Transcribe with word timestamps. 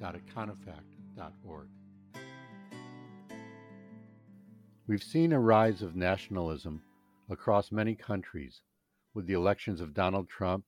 www.econofact.org. 0.00 1.68
We've 4.86 5.02
seen 5.02 5.32
a 5.32 5.40
rise 5.40 5.82
of 5.82 5.96
nationalism 5.96 6.82
across 7.28 7.72
many 7.72 7.94
countries 7.94 8.60
with 9.14 9.26
the 9.26 9.32
elections 9.32 9.80
of 9.80 9.94
Donald 9.94 10.28
Trump, 10.28 10.64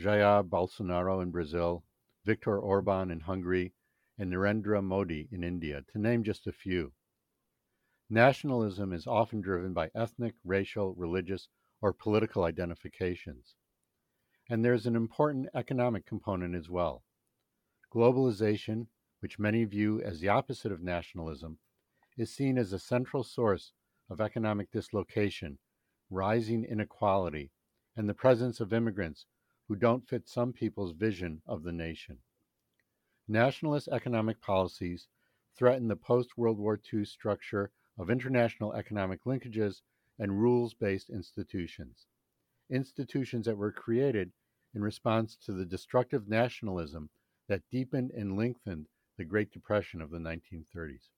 Jair 0.00 0.48
Bolsonaro 0.48 1.22
in 1.22 1.30
Brazil, 1.30 1.84
Viktor 2.24 2.58
Orban 2.58 3.10
in 3.10 3.20
Hungary, 3.20 3.74
and 4.18 4.32
Narendra 4.32 4.82
Modi 4.82 5.28
in 5.32 5.42
India, 5.42 5.82
to 5.92 5.98
name 5.98 6.22
just 6.22 6.46
a 6.46 6.52
few. 6.52 6.92
Nationalism 8.08 8.92
is 8.92 9.06
often 9.06 9.40
driven 9.40 9.72
by 9.72 9.90
ethnic, 9.94 10.34
racial, 10.44 10.94
religious, 10.94 11.48
or 11.80 11.92
political 11.92 12.44
identifications. 12.44 13.54
And 14.48 14.64
there's 14.64 14.86
an 14.86 14.96
important 14.96 15.48
economic 15.54 16.06
component 16.06 16.54
as 16.54 16.70
well. 16.70 17.02
Globalization, 17.92 18.86
which 19.20 19.38
many 19.38 19.64
view 19.64 20.00
as 20.00 20.18
the 20.18 20.28
opposite 20.30 20.72
of 20.72 20.80
nationalism, 20.80 21.58
is 22.16 22.34
seen 22.34 22.56
as 22.56 22.72
a 22.72 22.78
central 22.78 23.22
source 23.22 23.74
of 24.08 24.18
economic 24.18 24.70
dislocation, 24.70 25.58
rising 26.08 26.64
inequality, 26.64 27.50
and 27.94 28.08
the 28.08 28.14
presence 28.14 28.60
of 28.60 28.72
immigrants 28.72 29.26
who 29.68 29.76
don't 29.76 30.08
fit 30.08 30.26
some 30.26 30.54
people's 30.54 30.92
vision 30.92 31.42
of 31.44 31.64
the 31.64 31.72
nation. 31.72 32.18
Nationalist 33.28 33.88
economic 33.88 34.40
policies 34.40 35.06
threaten 35.54 35.88
the 35.88 35.94
post 35.94 36.38
World 36.38 36.58
War 36.58 36.80
II 36.90 37.04
structure 37.04 37.72
of 37.98 38.08
international 38.08 38.72
economic 38.72 39.24
linkages 39.24 39.82
and 40.18 40.40
rules 40.40 40.72
based 40.72 41.10
institutions. 41.10 42.06
Institutions 42.70 43.44
that 43.44 43.58
were 43.58 43.70
created 43.70 44.32
in 44.74 44.80
response 44.80 45.36
to 45.36 45.52
the 45.52 45.66
destructive 45.66 46.26
nationalism 46.26 47.10
that 47.48 47.68
deepened 47.70 48.10
and 48.10 48.36
lengthened 48.36 48.86
the 49.16 49.24
Great 49.24 49.52
Depression 49.52 50.00
of 50.00 50.10
the 50.10 50.18
1930s. 50.18 51.08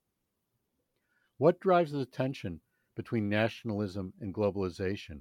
What 1.36 1.61
drives 1.61 1.92
the 1.92 2.06
tension 2.06 2.61
between 2.94 3.28
nationalism 3.28 4.12
and 4.20 4.33
globalization? 4.33 5.20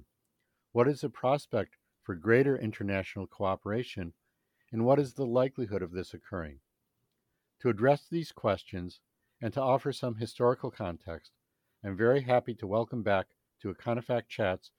What 0.72 0.88
is 0.88 1.00
the 1.00 1.08
prospect 1.08 1.76
for 2.02 2.14
greater 2.14 2.56
international 2.56 3.26
cooperation? 3.26 4.12
And 4.72 4.84
what 4.84 4.98
is 4.98 5.14
the 5.14 5.26
likelihood 5.26 5.82
of 5.82 5.92
this 5.92 6.14
occurring? 6.14 6.60
To 7.60 7.68
address 7.68 8.06
these 8.08 8.32
questions 8.32 9.00
and 9.40 9.52
to 9.54 9.60
offer 9.60 9.92
some 9.92 10.16
historical 10.16 10.70
context, 10.70 11.32
I'm 11.84 11.96
very 11.96 12.22
happy 12.22 12.54
to 12.54 12.66
welcome 12.66 13.02
back 13.02 13.26
to 13.60 13.72
Econofact 13.72 14.28
Chats 14.28 14.70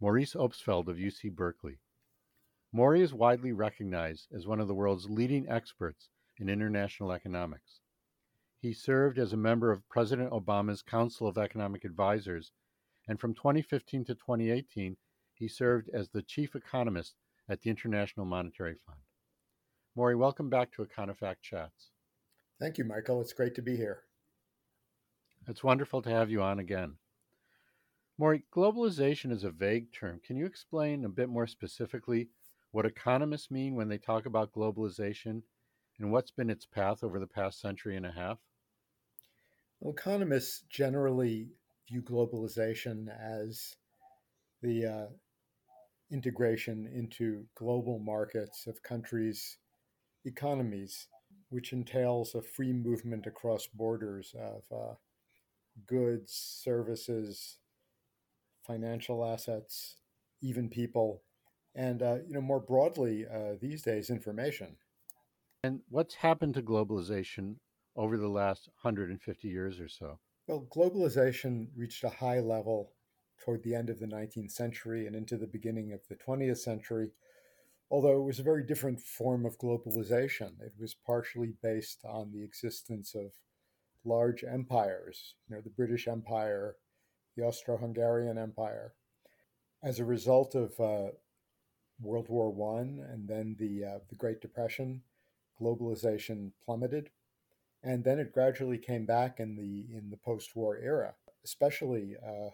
Maurice 0.00 0.34
Obstfeld 0.34 0.88
of 0.88 0.96
UC 0.96 1.34
Berkeley. 1.34 1.78
Maury 2.70 3.00
is 3.00 3.14
widely 3.14 3.52
recognized 3.52 4.28
as 4.30 4.46
one 4.46 4.60
of 4.60 4.68
the 4.68 4.74
world's 4.74 5.08
leading 5.08 5.48
experts 5.48 6.10
in 6.36 6.50
international 6.50 7.12
economics. 7.12 7.80
He 8.60 8.74
served 8.74 9.18
as 9.18 9.32
a 9.32 9.38
member 9.38 9.72
of 9.72 9.88
President 9.88 10.30
Obama's 10.32 10.82
Council 10.82 11.26
of 11.26 11.38
Economic 11.38 11.86
Advisers, 11.86 12.52
and 13.06 13.18
from 13.18 13.32
2015 13.32 14.04
to 14.04 14.14
2018, 14.14 14.98
he 15.32 15.48
served 15.48 15.88
as 15.94 16.10
the 16.10 16.20
chief 16.20 16.54
economist 16.54 17.14
at 17.48 17.62
the 17.62 17.70
International 17.70 18.26
Monetary 18.26 18.76
Fund. 18.84 19.00
Maury, 19.96 20.14
welcome 20.14 20.50
back 20.50 20.70
to 20.72 20.84
Econofact 20.84 21.40
Chats. 21.40 21.90
Thank 22.60 22.76
you, 22.76 22.84
Michael. 22.84 23.22
It's 23.22 23.32
great 23.32 23.54
to 23.54 23.62
be 23.62 23.76
here. 23.76 24.02
It's 25.46 25.64
wonderful 25.64 26.02
to 26.02 26.10
have 26.10 26.30
you 26.30 26.42
on 26.42 26.58
again. 26.58 26.96
Maury, 28.18 28.44
globalization 28.54 29.32
is 29.32 29.44
a 29.44 29.50
vague 29.50 29.90
term. 29.92 30.20
Can 30.22 30.36
you 30.36 30.44
explain 30.44 31.06
a 31.06 31.08
bit 31.08 31.30
more 31.30 31.46
specifically 31.46 32.28
what 32.78 32.86
economists 32.86 33.50
mean 33.50 33.74
when 33.74 33.88
they 33.88 33.98
talk 33.98 34.24
about 34.24 34.52
globalization 34.52 35.42
and 35.98 36.12
what's 36.12 36.30
been 36.30 36.48
its 36.48 36.64
path 36.64 37.02
over 37.02 37.18
the 37.18 37.26
past 37.26 37.60
century 37.60 37.96
and 37.96 38.06
a 38.06 38.12
half? 38.12 38.38
Well, 39.80 39.92
economists 39.92 40.62
generally 40.70 41.48
view 41.88 42.02
globalization 42.02 43.08
as 43.20 43.74
the 44.62 44.86
uh, 44.86 45.06
integration 46.12 46.88
into 46.94 47.46
global 47.56 47.98
markets 47.98 48.68
of 48.68 48.80
countries' 48.84 49.56
economies, 50.24 51.08
which 51.48 51.72
entails 51.72 52.36
a 52.36 52.42
free 52.42 52.72
movement 52.72 53.26
across 53.26 53.66
borders 53.66 54.36
of 54.38 54.62
uh, 54.72 54.94
goods, 55.88 56.32
services, 56.32 57.56
financial 58.64 59.24
assets, 59.24 59.96
even 60.40 60.68
people, 60.68 61.24
and 61.74 62.02
uh, 62.02 62.16
you 62.26 62.34
know 62.34 62.40
more 62.40 62.60
broadly 62.60 63.26
uh, 63.26 63.54
these 63.60 63.82
days 63.82 64.10
information. 64.10 64.76
And 65.64 65.80
what's 65.88 66.14
happened 66.14 66.54
to 66.54 66.62
globalization 66.62 67.56
over 67.96 68.16
the 68.16 68.28
last 68.28 68.68
150 68.82 69.48
years 69.48 69.80
or 69.80 69.88
so? 69.88 70.18
Well, 70.46 70.66
globalization 70.70 71.68
reached 71.76 72.04
a 72.04 72.08
high 72.08 72.40
level 72.40 72.92
toward 73.44 73.62
the 73.62 73.74
end 73.74 73.90
of 73.90 73.98
the 73.98 74.06
19th 74.06 74.52
century 74.52 75.06
and 75.06 75.14
into 75.16 75.36
the 75.36 75.46
beginning 75.46 75.92
of 75.92 76.00
the 76.08 76.16
20th 76.16 76.58
century, 76.58 77.10
although 77.90 78.20
it 78.20 78.24
was 78.24 78.38
a 78.38 78.44
very 78.44 78.64
different 78.64 79.00
form 79.00 79.44
of 79.44 79.58
globalization. 79.58 80.60
It 80.60 80.74
was 80.78 80.94
partially 80.94 81.54
based 81.62 82.04
on 82.04 82.32
the 82.32 82.42
existence 82.42 83.14
of 83.14 83.32
large 84.04 84.44
empires, 84.44 85.34
you 85.48 85.56
know, 85.56 85.62
the 85.62 85.70
British 85.70 86.08
Empire, 86.08 86.76
the 87.36 87.42
Austro-Hungarian 87.42 88.38
Empire. 88.38 88.94
As 89.82 89.98
a 89.98 90.04
result 90.04 90.54
of 90.54 90.78
uh, 90.80 91.10
World 92.00 92.28
War 92.28 92.50
One 92.50 93.04
and 93.12 93.28
then 93.28 93.56
the 93.58 93.84
uh, 93.84 93.98
the 94.08 94.16
Great 94.16 94.40
Depression, 94.40 95.02
globalization 95.60 96.52
plummeted, 96.64 97.10
and 97.82 98.04
then 98.04 98.18
it 98.18 98.32
gradually 98.32 98.78
came 98.78 99.06
back 99.06 99.40
in 99.40 99.56
the 99.56 99.86
in 99.96 100.10
the 100.10 100.16
post-war 100.16 100.78
era, 100.78 101.14
especially 101.44 102.16
uh, 102.24 102.50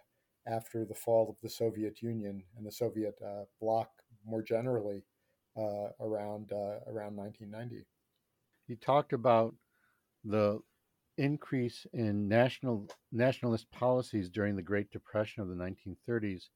after 0.47 0.85
the 0.85 0.95
fall 0.95 1.29
of 1.29 1.37
the 1.43 1.49
Soviet 1.49 2.03
Union 2.03 2.43
and 2.57 2.67
the 2.67 2.73
Soviet 2.73 3.19
uh, 3.25 3.45
bloc 3.61 3.91
more 4.27 4.43
generally 4.43 5.05
uh, 5.57 5.89
around 6.01 6.53
uh, 6.53 6.81
around 6.87 7.17
1990. 7.17 7.87
You 8.67 8.77
talked 8.77 9.13
about 9.13 9.55
the 10.25 10.61
increase 11.17 11.87
in 11.93 12.29
national 12.29 12.89
nationalist 13.13 13.71
policies 13.71 14.29
during 14.29 14.57
the 14.57 14.63
Great 14.63 14.91
Depression 14.91 15.43
of 15.43 15.49
the 15.49 15.55
1930s 15.55 16.49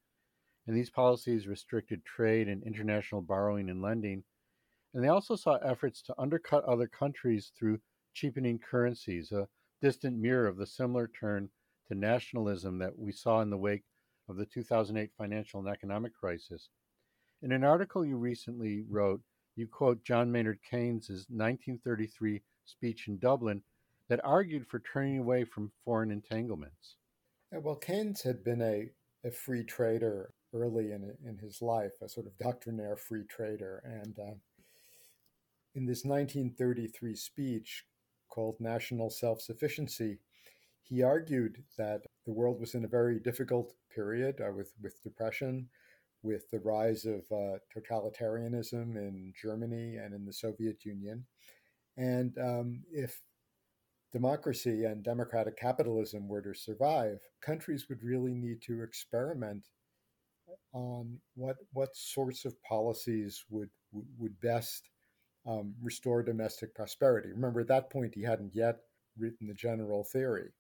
and 0.69 0.77
these 0.77 0.91
policies 0.91 1.49
restricted 1.49 2.05
trade 2.05 2.47
and 2.47 2.63
international 2.63 3.23
borrowing 3.23 3.71
and 3.71 3.81
lending. 3.81 4.23
And 4.93 5.03
they 5.03 5.09
also 5.09 5.35
saw 5.35 5.57
efforts 5.57 6.03
to 6.03 6.15
undercut 6.19 6.63
other 6.65 6.87
countries 6.87 7.51
through 7.59 7.81
cheapening 8.13 8.59
currencies, 8.59 9.33
a 9.33 9.49
distant 9.81 10.19
mirror 10.19 10.47
of 10.47 10.59
the 10.59 10.67
similar 10.67 11.09
turn 11.19 11.49
to 11.89 11.95
nationalism 11.95 12.79
that 12.79 12.99
we 12.99 13.13
saw 13.13 13.41
in 13.41 13.49
the 13.49 13.57
wake 13.57 13.85
of 14.29 14.37
the 14.37 14.45
2008 14.45 15.11
financial 15.17 15.59
and 15.59 15.71
economic 15.71 16.15
crisis. 16.15 16.69
In 17.41 17.51
an 17.53 17.65
article 17.65 18.05
you 18.05 18.19
recently 18.19 18.85
wrote, 18.91 19.23
you 19.57 19.67
quote 19.67 20.05
John 20.05 20.31
Maynard 20.31 20.59
Keynes' 20.71 21.09
1933 21.31 22.43
speech 22.67 23.09
in 23.09 23.19
Dublin 23.19 23.63
that 24.11 24.21
argued 24.23 24.67
for 24.67 24.81
turning 24.81 25.19
away 25.19 25.45
from 25.45 25.73
foreign 25.87 26.11
entanglements. 26.11 26.97
Yeah, 27.53 27.61
well, 27.61 27.77
Keynes 27.77 28.23
had 28.23 28.45
been 28.45 28.61
a, 28.61 28.91
a 29.27 29.31
free 29.31 29.65
trader 29.65 30.35
early 30.55 30.93
in, 30.93 31.15
in 31.27 31.39
his 31.39 31.61
life, 31.61 31.93
a 32.03 32.09
sort 32.09 32.27
of 32.27 32.37
doctrinaire 32.39 32.97
free 32.97 33.25
trader. 33.29 33.83
And 33.85 34.19
uh, 34.19 34.35
in 35.75 35.87
this 35.87 36.05
1933 36.05 37.15
speech 37.15 37.85
called 38.29 38.57
National 38.61 39.11
Self 39.11 39.41
Sufficiency, 39.41 40.19
he 40.83 41.03
argued 41.03 41.63
that 41.77 42.03
the 42.25 42.33
world 42.33 42.61
was 42.61 42.75
in 42.75 42.85
a 42.85 42.89
very 42.89 43.19
difficult 43.21 43.75
period 43.95 44.41
uh, 44.41 44.53
with, 44.53 44.73
with 44.83 45.03
depression, 45.03 45.69
with 46.23 46.51
the 46.51 46.61
rise 46.61 47.05
of 47.05 47.21
uh, 47.31 47.59
totalitarianism 47.77 48.97
in 48.97 49.33
Germany 49.41 49.97
and 49.97 50.15
in 50.15 50.25
the 50.25 50.33
Soviet 50.33 50.85
Union. 50.85 51.27
And 51.97 52.37
um, 52.39 52.83
if 52.91 53.21
democracy 54.13 54.85
and 54.85 55.03
democratic 55.03 55.59
capitalism 55.59 56.29
were 56.29 56.43
to 56.43 56.55
survive, 56.55 57.21
countries 57.43 57.87
would 57.89 58.03
really 58.03 58.35
need 58.35 58.63
to 58.63 58.83
experiment 58.83 59.65
on 60.73 61.19
what 61.35 61.57
what 61.73 61.97
sorts 61.97 62.45
of 62.45 62.61
policies 62.63 63.45
would 63.51 63.71
would 63.93 64.41
best 64.41 64.91
um, 65.47 65.75
restore 65.83 66.23
domestic 66.23 66.75
prosperity. 66.75 67.31
Remember, 67.33 67.61
at 67.61 67.69
that 67.69 67.91
point, 67.91 68.15
he 68.15 68.23
hadn't 68.23 68.55
yet 68.55 68.81
written 69.17 69.47
the 69.47 69.55
general 69.55 70.05
theory. 70.05 70.51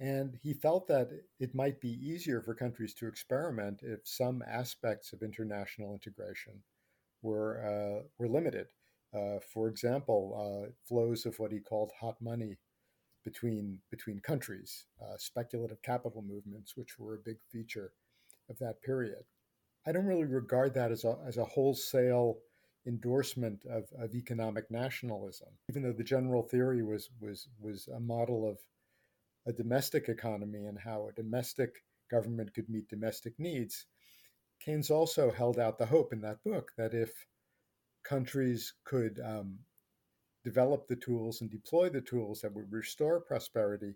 And 0.00 0.38
he 0.42 0.54
felt 0.54 0.86
that 0.88 1.10
it 1.40 1.54
might 1.54 1.80
be 1.80 1.90
easier 1.90 2.40
for 2.40 2.54
countries 2.54 2.94
to 2.94 3.08
experiment 3.08 3.80
if 3.82 4.00
some 4.04 4.44
aspects 4.48 5.12
of 5.12 5.22
international 5.22 5.92
integration 5.92 6.62
were, 7.20 7.60
uh, 7.66 8.06
were 8.16 8.28
limited. 8.28 8.68
Uh, 9.12 9.40
for 9.52 9.68
example, 9.68 10.66
uh, 10.68 10.70
flows 10.86 11.26
of 11.26 11.38
what 11.38 11.50
he 11.50 11.58
called 11.58 11.90
hot 12.00 12.20
money 12.20 12.58
between, 13.24 13.78
between 13.90 14.20
countries, 14.20 14.84
uh, 15.02 15.16
speculative 15.18 15.82
capital 15.82 16.22
movements, 16.22 16.76
which 16.76 16.98
were 16.98 17.14
a 17.14 17.24
big 17.24 17.38
feature 17.50 17.92
of 18.48 18.58
that 18.58 18.82
period. 18.82 19.24
I 19.86 19.92
don't 19.92 20.06
really 20.06 20.24
regard 20.24 20.74
that 20.74 20.92
as 20.92 21.04
a, 21.04 21.16
as 21.26 21.36
a 21.36 21.44
wholesale 21.44 22.38
endorsement 22.86 23.64
of, 23.66 23.84
of 23.98 24.14
economic 24.14 24.70
nationalism, 24.70 25.48
even 25.70 25.82
though 25.82 25.92
the 25.92 26.04
general 26.04 26.42
theory 26.42 26.82
was, 26.82 27.10
was, 27.20 27.48
was 27.60 27.88
a 27.88 28.00
model 28.00 28.48
of 28.48 28.58
a 29.46 29.52
domestic 29.52 30.08
economy 30.08 30.66
and 30.66 30.78
how 30.78 31.08
a 31.08 31.12
domestic 31.12 31.84
government 32.10 32.52
could 32.54 32.68
meet 32.68 32.88
domestic 32.88 33.38
needs. 33.38 33.86
Keynes 34.60 34.90
also 34.90 35.30
held 35.30 35.58
out 35.58 35.78
the 35.78 35.86
hope 35.86 36.12
in 36.12 36.20
that 36.22 36.42
book 36.44 36.72
that 36.76 36.94
if 36.94 37.26
countries 38.04 38.74
could 38.84 39.20
um, 39.24 39.58
develop 40.44 40.88
the 40.88 40.96
tools 40.96 41.40
and 41.40 41.50
deploy 41.50 41.88
the 41.88 42.00
tools 42.00 42.40
that 42.40 42.54
would 42.54 42.72
restore 42.72 43.20
prosperity, 43.20 43.94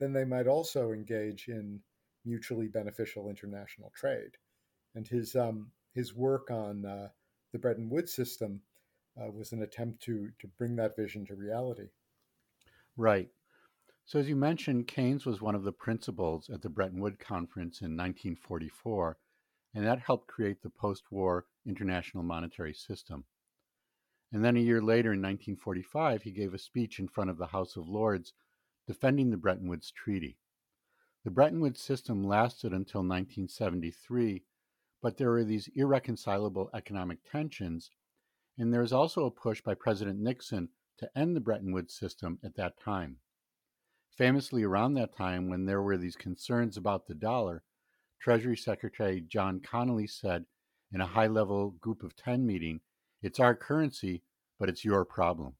then 0.00 0.12
they 0.12 0.24
might 0.24 0.46
also 0.46 0.92
engage 0.92 1.48
in 1.48 1.80
mutually 2.24 2.68
beneficial 2.68 3.28
international 3.28 3.92
trade. 3.94 4.36
And 4.94 5.06
his 5.06 5.34
um, 5.34 5.70
his 5.94 6.14
work 6.14 6.50
on 6.50 6.84
uh, 6.84 7.08
the 7.52 7.58
Bretton 7.58 7.88
Woods 7.88 8.12
system 8.12 8.60
uh, 9.20 9.30
was 9.30 9.52
an 9.52 9.62
attempt 9.62 10.02
to 10.04 10.30
to 10.40 10.46
bring 10.58 10.76
that 10.76 10.96
vision 10.96 11.26
to 11.26 11.34
reality. 11.34 11.88
Right. 12.96 13.30
So, 14.04 14.18
as 14.18 14.28
you 14.28 14.36
mentioned, 14.36 14.88
Keynes 14.88 15.24
was 15.24 15.40
one 15.40 15.54
of 15.54 15.62
the 15.62 15.72
principals 15.72 16.50
at 16.50 16.60
the 16.60 16.68
Bretton 16.68 17.00
Woods 17.00 17.18
Conference 17.20 17.80
in 17.80 17.96
1944, 17.96 19.16
and 19.74 19.86
that 19.86 20.00
helped 20.00 20.26
create 20.26 20.60
the 20.60 20.70
post 20.70 21.04
war 21.10 21.46
international 21.64 22.24
monetary 22.24 22.74
system. 22.74 23.24
And 24.32 24.44
then 24.44 24.56
a 24.56 24.60
year 24.60 24.82
later, 24.82 25.12
in 25.12 25.20
1945, 25.20 26.22
he 26.22 26.30
gave 26.30 26.52
a 26.52 26.58
speech 26.58 26.98
in 26.98 27.06
front 27.06 27.30
of 27.30 27.38
the 27.38 27.46
House 27.46 27.76
of 27.76 27.88
Lords 27.88 28.32
defending 28.86 29.30
the 29.30 29.36
Bretton 29.36 29.68
Woods 29.68 29.90
Treaty. 29.90 30.38
The 31.24 31.30
Bretton 31.30 31.60
Woods 31.60 31.80
system 31.80 32.24
lasted 32.24 32.72
until 32.72 33.00
1973, 33.00 34.42
but 35.00 35.16
there 35.16 35.30
were 35.30 35.44
these 35.44 35.68
irreconcilable 35.74 36.68
economic 36.74 37.18
tensions, 37.30 37.90
and 38.58 38.72
there 38.72 38.80
was 38.80 38.92
also 38.92 39.24
a 39.26 39.30
push 39.30 39.60
by 39.60 39.74
President 39.74 40.18
Nixon 40.18 40.68
to 40.98 41.18
end 41.18 41.36
the 41.36 41.40
Bretton 41.40 41.72
Woods 41.72 41.94
system 41.94 42.38
at 42.44 42.56
that 42.56 42.78
time. 42.78 43.18
Famously, 44.16 44.62
around 44.62 44.94
that 44.94 45.16
time, 45.16 45.48
when 45.48 45.64
there 45.64 45.82
were 45.82 45.96
these 45.96 46.16
concerns 46.16 46.76
about 46.76 47.06
the 47.06 47.14
dollar, 47.14 47.62
Treasury 48.20 48.56
Secretary 48.56 49.20
John 49.20 49.60
Connally 49.60 50.10
said 50.10 50.44
in 50.92 51.00
a 51.00 51.06
high 51.06 51.28
level 51.28 51.70
Group 51.70 52.02
of 52.02 52.16
10 52.16 52.44
meeting 52.46 52.80
it's 53.22 53.38
our 53.38 53.54
currency, 53.54 54.24
but 54.58 54.68
it's 54.68 54.84
your 54.84 55.04
problem. 55.04 55.54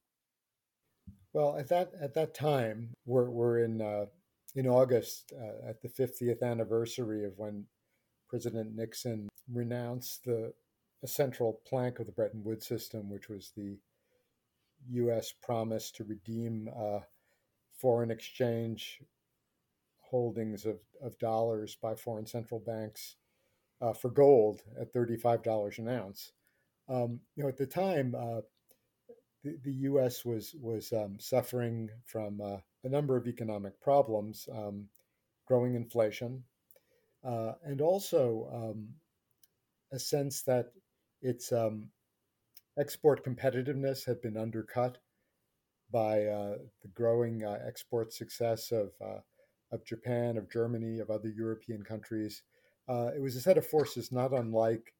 Well, 1.31 1.57
at 1.57 1.69
that 1.69 1.93
at 1.99 2.13
that 2.13 2.33
time, 2.33 2.95
we're 3.05 3.29
we're 3.29 3.63
in 3.63 3.81
uh, 3.81 4.05
in 4.55 4.67
August 4.67 5.33
uh, 5.35 5.69
at 5.69 5.81
the 5.81 5.89
50th 5.89 6.43
anniversary 6.43 7.25
of 7.25 7.37
when 7.37 7.65
President 8.29 8.75
Nixon 8.75 9.29
renounced 9.51 10.25
the 10.25 10.53
central 11.05 11.59
plank 11.67 11.99
of 11.99 12.05
the 12.05 12.11
Bretton 12.11 12.43
Woods 12.43 12.65
system, 12.65 13.09
which 13.09 13.29
was 13.29 13.51
the 13.55 13.77
U.S. 14.89 15.33
promise 15.41 15.91
to 15.91 16.03
redeem 16.03 16.69
uh, 16.77 16.99
foreign 17.77 18.11
exchange 18.11 19.01
holdings 19.99 20.65
of, 20.65 20.77
of 21.01 21.17
dollars 21.19 21.75
by 21.81 21.95
foreign 21.95 22.25
central 22.25 22.59
banks 22.59 23.15
uh, 23.81 23.93
for 23.93 24.09
gold 24.09 24.61
at 24.79 24.93
$35 24.93 25.79
an 25.79 25.89
ounce. 25.89 26.31
Um, 26.87 27.19
you 27.35 27.43
know, 27.43 27.49
at 27.49 27.57
the 27.57 27.65
time, 27.65 28.15
uh, 28.17 28.41
the, 29.43 29.57
the, 29.63 29.71
U.S. 29.71 30.23
was 30.23 30.55
was 30.59 30.91
um, 30.93 31.17
suffering 31.19 31.89
from 32.05 32.39
uh, 32.41 32.57
a 32.83 32.89
number 32.89 33.17
of 33.17 33.27
economic 33.27 33.79
problems, 33.81 34.47
um, 34.51 34.87
growing 35.45 35.75
inflation, 35.75 36.43
uh, 37.23 37.53
and 37.63 37.81
also 37.81 38.49
um, 38.53 38.89
a 39.91 39.99
sense 39.99 40.41
that 40.43 40.71
its 41.21 41.51
um, 41.51 41.89
export 42.77 43.25
competitiveness 43.25 44.05
had 44.05 44.21
been 44.21 44.37
undercut 44.37 44.97
by 45.91 46.25
uh, 46.25 46.55
the 46.81 46.87
growing 46.93 47.43
uh, 47.43 47.59
export 47.67 48.13
success 48.13 48.71
of 48.71 48.91
uh, 49.01 49.19
of 49.71 49.85
Japan, 49.85 50.37
of 50.37 50.49
Germany, 50.49 50.99
of 50.99 51.09
other 51.09 51.29
European 51.29 51.83
countries. 51.83 52.43
it 52.87 53.21
was 53.21 53.35
a 53.35 53.41
set 53.41 53.57
of 53.57 53.65
forces 53.65 54.11
not 54.11 54.31
unlike 54.31 54.93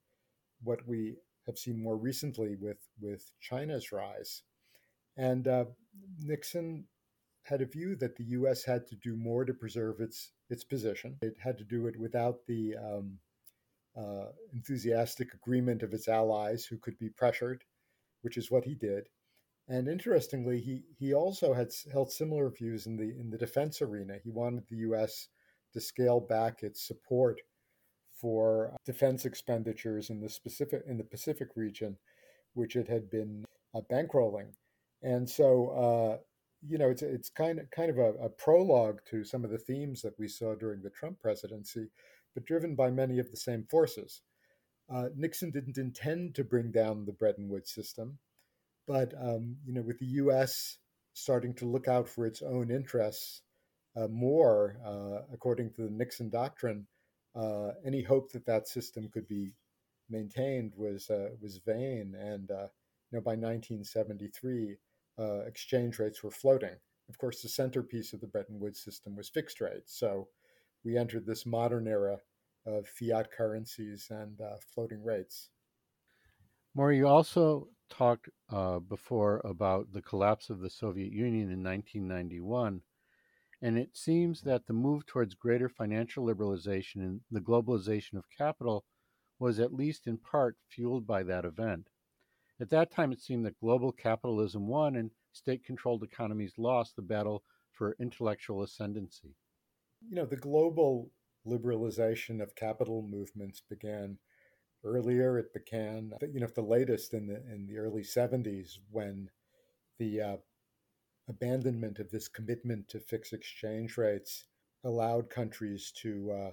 what 0.63 0.87
we 0.87 1.15
have 1.45 1.57
seen 1.57 1.81
more 1.81 1.97
recently 1.97 2.55
with 2.55 2.87
with 2.99 3.31
China's 3.39 3.91
rise. 3.91 4.43
And 5.17 5.47
uh, 5.47 5.65
Nixon 6.19 6.85
had 7.43 7.61
a 7.61 7.65
view 7.65 7.95
that 7.97 8.15
the 8.15 8.23
U.S. 8.25 8.63
had 8.63 8.87
to 8.87 8.95
do 8.95 9.15
more 9.15 9.45
to 9.45 9.53
preserve 9.53 9.99
its 9.99 10.31
its 10.49 10.63
position. 10.63 11.17
It 11.21 11.37
had 11.39 11.57
to 11.57 11.63
do 11.63 11.87
it 11.87 11.99
without 11.99 12.45
the 12.47 12.75
um, 12.77 13.19
uh, 13.95 14.31
enthusiastic 14.53 15.33
agreement 15.33 15.83
of 15.83 15.93
its 15.93 16.07
allies, 16.07 16.65
who 16.65 16.77
could 16.77 16.97
be 16.97 17.09
pressured, 17.09 17.63
which 18.21 18.37
is 18.37 18.49
what 18.49 18.65
he 18.65 18.75
did. 18.75 19.09
And 19.67 19.87
interestingly, 19.87 20.59
he 20.59 20.83
he 20.97 21.13
also 21.13 21.53
had 21.53 21.71
held 21.91 22.11
similar 22.11 22.49
views 22.49 22.85
in 22.85 22.97
the 22.97 23.17
in 23.19 23.29
the 23.29 23.37
defense 23.37 23.81
arena. 23.81 24.17
He 24.23 24.29
wanted 24.29 24.67
the 24.67 24.77
U.S. 24.77 25.27
to 25.73 25.81
scale 25.81 26.19
back 26.19 26.63
its 26.63 26.85
support 26.85 27.41
for 28.23 28.73
defense 28.85 29.25
expenditures 29.25 30.09
in 30.09 30.21
the 30.21 30.29
specific 30.29 30.81
in 30.87 30.97
the 30.97 31.03
Pacific 31.03 31.49
region, 31.57 31.97
which 32.53 32.77
it 32.77 32.87
had 32.87 33.11
been 33.11 33.43
uh, 33.75 33.81
bankrolling, 33.91 34.53
and 35.01 35.29
so 35.29 35.67
uh, 35.71 36.17
you 36.65 36.77
know 36.77 36.89
it's 36.89 37.01
it's 37.01 37.29
kind 37.29 37.59
of 37.59 37.69
kind 37.71 37.89
of 37.89 37.97
a, 37.97 38.13
a, 38.23 38.29
prologue 38.29 38.99
to 39.09 39.25
some 39.25 39.43
of 39.43 39.51
the 39.51 39.57
themes 39.57 40.01
that 40.01 40.17
we 40.17 40.29
saw 40.29 40.55
during 40.55 40.81
the 40.81 40.89
Trump 40.89 41.19
presidency, 41.19 41.89
but 42.33 42.45
driven 42.45 42.75
by 42.75 42.89
many 42.89 43.19
of 43.19 43.29
the 43.29 43.35
same 43.35 43.65
forces. 43.69 44.21
Uh, 44.89 45.09
Nixon 45.17 45.51
didn't 45.51 45.77
intend 45.77 46.33
to 46.35 46.45
bring 46.45 46.71
down 46.71 47.03
the 47.03 47.11
Bretton 47.11 47.49
Woods 47.49 47.73
system, 47.73 48.19
but 48.87 49.13
um, 49.21 49.57
you 49.65 49.73
know 49.73 49.81
with 49.81 49.99
the 49.99 50.13
U.S. 50.23 50.77
starting 51.11 51.53
to 51.55 51.65
look 51.65 51.89
out 51.89 52.07
for 52.07 52.25
its 52.25 52.41
own 52.41 52.71
interests 52.71 53.41
uh, 53.97 54.07
more, 54.07 54.77
uh, 54.85 55.25
according 55.33 55.73
to 55.73 55.81
the 55.81 55.91
Nixon 55.91 56.29
doctrine 56.29 56.87
uh, 57.35 57.71
any 57.85 58.01
hope 58.01 58.31
that 58.31 58.45
that 58.45 58.67
system 58.67 59.09
could 59.11 59.27
be 59.27 59.53
maintained 60.09 60.73
was 60.75 61.09
uh, 61.09 61.29
was 61.41 61.57
vain. 61.65 62.15
And 62.19 62.51
uh, 62.51 62.67
you 63.11 63.17
know, 63.17 63.21
by 63.21 63.31
1973, 63.31 64.77
uh, 65.19 65.39
exchange 65.45 65.99
rates 65.99 66.23
were 66.23 66.31
floating. 66.31 66.75
Of 67.09 67.17
course, 67.17 67.41
the 67.41 67.49
centerpiece 67.49 68.13
of 68.13 68.21
the 68.21 68.27
Bretton 68.27 68.59
Woods 68.59 68.79
system 68.79 69.15
was 69.15 69.29
fixed 69.29 69.61
rates. 69.61 69.97
So 69.97 70.27
we 70.85 70.97
entered 70.97 71.25
this 71.25 71.45
modern 71.45 71.87
era 71.87 72.19
of 72.65 72.87
fiat 72.87 73.31
currencies 73.31 74.07
and 74.09 74.39
uh, 74.39 74.55
floating 74.73 75.03
rates. 75.03 75.49
Maury, 76.75 76.97
you 76.97 77.07
also 77.07 77.67
talked 77.89 78.29
before 78.89 79.41
about 79.43 79.91
the 79.91 80.01
collapse 80.01 80.49
of 80.49 80.59
the 80.59 80.69
Soviet 80.69 81.11
Union 81.11 81.51
in 81.51 81.63
1991 81.63 82.81
and 83.63 83.77
it 83.77 83.95
seems 83.95 84.41
that 84.41 84.67
the 84.67 84.73
move 84.73 85.05
towards 85.05 85.35
greater 85.35 85.69
financial 85.69 86.25
liberalization 86.25 86.97
and 86.97 87.21
the 87.31 87.39
globalization 87.39 88.15
of 88.15 88.25
capital 88.37 88.83
was 89.39 89.57
at 89.57 89.73
least 89.73 90.05
in 90.05 90.17
part 90.17 90.57
fueled 90.67 91.07
by 91.07 91.23
that 91.23 91.45
event. 91.45 91.87
At 92.59 92.69
that 92.71 92.91
time, 92.91 93.13
it 93.13 93.21
seemed 93.21 93.45
that 93.45 93.59
global 93.61 93.93
capitalism 93.93 94.67
won 94.67 94.97
and 94.97 95.11
state 95.31 95.63
controlled 95.63 96.03
economies 96.03 96.55
lost 96.57 96.97
the 96.97 97.01
battle 97.01 97.41
for 97.71 97.95
intellectual 98.01 98.63
ascendancy. 98.63 99.33
You 100.09 100.17
know, 100.17 100.25
the 100.25 100.35
global 100.35 101.09
liberalization 101.47 102.43
of 102.43 102.55
capital 102.55 103.01
movements 103.01 103.61
began 103.69 104.17
earlier. 104.83 105.39
It 105.39 105.53
began, 105.53 106.11
you 106.33 106.41
know, 106.41 106.47
the 106.47 106.61
latest 106.61 107.13
in 107.13 107.27
the 107.27 107.37
in 107.49 107.65
the 107.65 107.77
early 107.77 108.03
70s 108.03 108.79
when 108.91 109.29
the 109.99 110.21
uh, 110.21 110.37
abandonment 111.29 111.99
of 111.99 112.11
this 112.11 112.27
commitment 112.27 112.87
to 112.89 112.99
fixed 112.99 113.33
exchange 113.33 113.97
rates 113.97 114.45
allowed 114.83 115.29
countries 115.29 115.91
to 115.95 116.31
uh, 116.31 116.51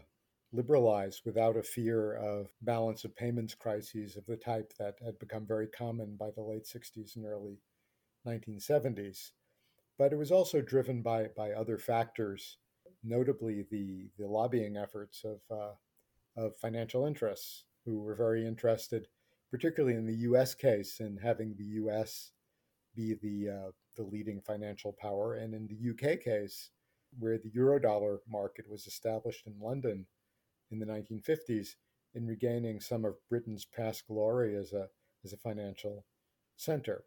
liberalize 0.52 1.22
without 1.24 1.56
a 1.56 1.62
fear 1.62 2.14
of 2.14 2.48
balance 2.62 3.04
of 3.04 3.14
payments 3.16 3.54
crises 3.54 4.16
of 4.16 4.26
the 4.26 4.36
type 4.36 4.72
that 4.78 4.94
had 5.04 5.18
become 5.18 5.46
very 5.46 5.66
common 5.66 6.16
by 6.16 6.30
the 6.30 6.42
late 6.42 6.64
60s 6.64 7.16
and 7.16 7.24
early 7.24 7.58
1970s. 8.26 9.30
But 9.98 10.12
it 10.12 10.16
was 10.16 10.32
also 10.32 10.60
driven 10.60 11.02
by, 11.02 11.28
by 11.36 11.52
other 11.52 11.78
factors, 11.78 12.58
notably 13.04 13.66
the, 13.70 14.08
the 14.18 14.26
lobbying 14.26 14.76
efforts 14.76 15.24
of, 15.24 15.40
uh, 15.50 15.74
of 16.36 16.56
financial 16.56 17.06
interests 17.06 17.64
who 17.84 18.00
were 18.00 18.14
very 18.14 18.46
interested, 18.46 19.08
particularly 19.50 19.96
in 19.96 20.06
the 20.06 20.28
US 20.30 20.54
case, 20.54 21.00
in 21.00 21.18
having 21.18 21.54
the 21.56 21.82
US 21.82 22.32
be 22.94 23.14
the 23.14 23.50
uh, 23.50 23.70
the 23.97 24.02
leading 24.02 24.40
financial 24.40 24.94
power. 25.00 25.35
And 25.35 25.54
in 25.54 25.66
the 25.66 25.90
UK 25.90 26.20
case, 26.20 26.70
where 27.18 27.38
the 27.38 27.50
eurodollar 27.50 28.18
market 28.28 28.68
was 28.68 28.87
established 28.87 29.47
in 29.47 29.54
London 29.61 30.06
in 30.70 30.78
the 30.78 30.87
1950s, 30.87 31.75
in 32.14 32.26
regaining 32.26 32.80
some 32.80 33.04
of 33.04 33.14
Britain's 33.28 33.64
past 33.64 34.06
glory 34.06 34.56
as 34.56 34.73
a 34.73 34.88
as 35.25 35.32
a 35.32 35.38
financial 35.38 36.04
center. 36.56 37.04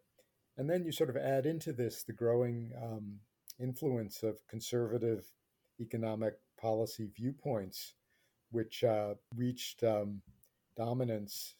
And 0.56 0.70
then 0.70 0.84
you 0.84 0.92
sort 0.92 1.10
of 1.10 1.16
add 1.16 1.46
into 1.46 1.72
this 1.72 2.04
the 2.04 2.12
growing 2.12 2.72
um, 2.80 3.20
influence 3.58 4.22
of 4.22 4.46
conservative 4.48 5.24
economic 5.80 6.34
policy 6.60 7.10
viewpoints, 7.16 7.94
which 8.50 8.84
uh, 8.84 9.14
reached 9.34 9.82
um, 9.82 10.22
dominance 10.76 11.56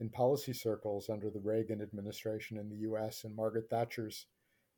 in 0.00 0.08
policy 0.08 0.52
circles 0.52 1.08
under 1.08 1.30
the 1.30 1.40
Reagan 1.40 1.82
administration 1.82 2.56
in 2.56 2.68
the 2.68 2.88
US 2.90 3.24
and 3.24 3.34
Margaret 3.34 3.68
Thatcher's 3.68 4.26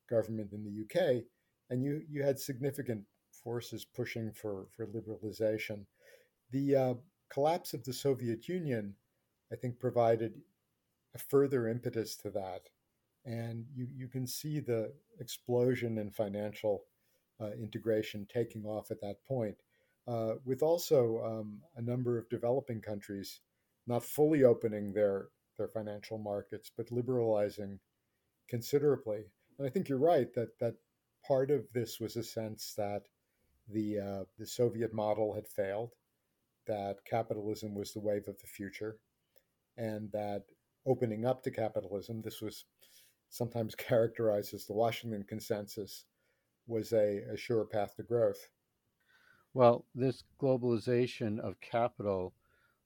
government 0.09 0.53
in 0.53 0.65
the 0.65 0.83
UK. 0.83 1.23
And 1.69 1.83
you, 1.83 2.03
you 2.09 2.23
had 2.23 2.39
significant 2.39 3.05
forces 3.31 3.85
pushing 3.85 4.33
for, 4.33 4.67
for 4.77 4.87
liberalization. 4.87 5.85
The 6.51 6.77
uh, 6.77 6.95
collapse 7.29 7.75
of 7.75 7.85
the 7.85 7.93
Soviet 7.93 8.49
Union, 8.49 8.95
I 9.53 9.57
think, 9.57 9.79
provided 9.79 10.41
a 11.15 11.19
further 11.19 11.69
impetus 11.69 12.17
to 12.17 12.31
that. 12.31 12.63
And 13.25 13.67
you, 13.75 13.87
you 13.95 14.09
can 14.09 14.27
see 14.27 14.61
the 14.61 14.93
explosion 15.21 15.99
in 15.99 16.11
financial 16.11 16.85
uh, 17.41 17.53
integration 17.53 18.27
taking 18.33 18.65
off 18.65 18.91
at 18.91 19.01
that 19.01 19.25
point, 19.27 19.57
uh, 20.09 20.35
with 20.45 20.63
also 20.63 21.23
um, 21.25 21.61
a 21.77 21.83
number 21.83 22.19
of 22.19 22.29
developing 22.29 22.81
countries 22.81 23.41
not 23.91 24.05
fully 24.05 24.45
opening 24.45 24.93
their, 24.93 25.29
their 25.59 25.69
financial 25.69 26.17
markets, 26.17 26.71
but 26.77 26.93
liberalizing 26.93 27.81
considerably. 28.49 29.25
And 29.59 29.67
I 29.67 29.71
think 29.71 29.89
you're 29.89 29.99
right 29.99 30.33
that, 30.35 30.59
that 30.61 30.75
part 31.27 31.51
of 31.51 31.67
this 31.75 31.99
was 32.01 32.17
a 32.17 32.23
sense 32.23 32.73
that 32.77 33.03
the, 33.69 33.99
uh, 33.99 34.25
the 34.39 34.47
Soviet 34.47 34.95
model 34.95 35.35
had 35.35 35.47
failed, 35.47 35.91
that 36.67 37.05
capitalism 37.05 37.75
was 37.75 37.93
the 37.93 38.01
wave 38.01 38.29
of 38.29 38.39
the 38.39 38.47
future, 38.47 38.99
and 39.77 40.11
that 40.13 40.45
opening 40.87 41.27
up 41.27 41.43
to 41.43 41.51
capitalism, 41.51 42.23
this 42.23 42.41
was 42.41 42.65
sometimes 43.29 43.75
characterized 43.89 44.55
as 44.55 44.67
the 44.67 44.73
Washington 44.73 45.25
Consensus, 45.29 46.05
was 46.67 46.93
a, 46.93 47.23
a 47.33 47.37
sure 47.37 47.65
path 47.65 47.97
to 47.97 48.05
growth. 48.05 48.49
Well, 49.53 49.85
this 49.97 50.23
globalization 50.41 51.41
of 51.41 51.61
capital 51.61 52.35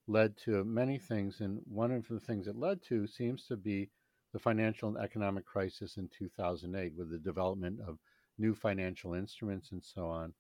led 0.07 0.37
to 0.37 0.65
many 0.65 0.99
things, 0.99 1.41
and 1.41 1.61
one 1.65 1.91
of 1.91 2.07
the 2.09 2.21
things 2.21 2.47
it 2.47 2.57
led 2.57 2.83
to 2.83 3.07
seems 3.07 3.47
to 3.47 3.57
be 3.57 3.91
the 4.33 4.39
financial 4.39 4.89
and 4.89 4.99
economic 4.99 5.47
crisis 5.47 5.97
in 5.97 6.09
2008 6.09 6.93
with 6.97 7.11
the 7.11 7.19
development 7.19 7.81
of 7.87 7.99
new 8.37 8.55
financial 8.55 9.15
instruments 9.15 9.71
and 9.73 9.83
so 9.83 10.07
on. 10.07 10.35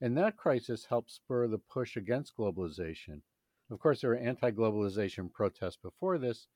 And 0.00 0.16
that 0.18 0.36
crisis 0.36 0.86
helped 0.86 1.10
spur 1.10 1.48
the 1.48 1.58
push 1.58 1.96
against 1.96 2.36
globalization. 2.36 3.22
Of 3.70 3.80
course, 3.80 4.00
there 4.00 4.10
were 4.10 4.16
anti 4.16 4.50
globalization 4.50 5.32
protests 5.32 5.78
before 5.82 6.18
this, 6.18 6.48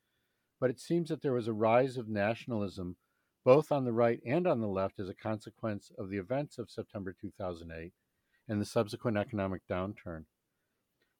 but 0.61 0.71
it 0.71 0.78
seems 0.78 1.09
that 1.09 1.23
there 1.23 1.33
was 1.33 1.49
a 1.49 1.52
rise 1.52 1.97
of 1.97 2.09
nationalism 2.09 2.97
both 3.45 3.73
on 3.73 3.85
the 3.85 3.92
right 3.92 4.21
and 4.26 4.47
on 4.47 4.61
the 4.61 4.68
left 4.68 5.00
as 5.00 5.09
a 5.09 5.14
consequence 5.14 5.90
of 5.97 6.11
the 6.11 6.18
events 6.18 6.59
of 6.59 6.71
September 6.71 7.14
2008 7.18 7.92
and 8.47 8.61
the 8.61 8.66
subsequent 8.66 9.16
economic 9.16 9.62
downturn. 9.66 10.25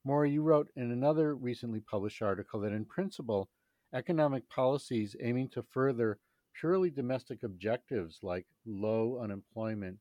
Maury, 0.05 0.31
you 0.31 0.43
wrote 0.43 0.69
in 0.77 0.91
another 0.91 1.35
recently 1.35 1.81
published 1.81 2.23
article 2.23 2.61
that 2.61 2.73
in 2.73 2.85
principle, 2.85 3.49
economic 3.95 4.49
policies 4.49 5.17
aiming 5.21 5.49
to 5.51 5.63
further 5.63 6.19
purely 6.59 6.91
domestic 6.91 7.43
objectives 7.43 8.19
like 8.23 8.47
low 8.67 9.21
unemployment 9.23 9.99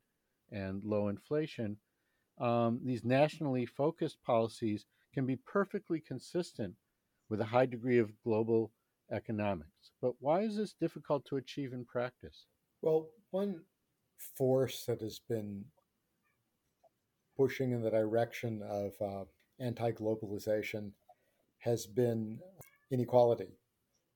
and 0.52 0.84
low 0.84 1.08
inflation, 1.08 1.78
um, 2.40 2.80
these 2.84 3.04
nationally 3.04 3.66
focused 3.66 4.22
policies 4.24 4.86
can 5.14 5.26
be 5.26 5.36
perfectly 5.36 6.00
consistent 6.00 6.76
with 7.30 7.42
a 7.42 7.46
high 7.46 7.66
degree 7.66 7.98
of 7.98 8.12
global 8.24 8.72
economics. 9.12 9.92
But 10.02 10.14
why 10.20 10.42
is 10.42 10.56
this 10.58 10.74
difficult 10.74 11.26
to 11.26 11.38
achieve 11.38 11.74
in 11.74 11.86
practice? 11.86 12.46
Well, 12.82 13.10
one 13.32 13.62
force 14.38 14.86
that 14.86 15.02
has 15.02 15.20
been 15.20 15.66
pushing 17.36 17.72
in 17.72 17.82
the 17.82 17.92
direction 17.92 18.62
of 18.64 18.94
uh, 19.02 19.26
anti 19.60 19.92
globalization 19.92 20.92
has 21.60 21.86
been 21.86 22.40
inequality. 22.92 23.60